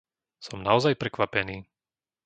[0.45, 1.57] Som naozaj prekvapený.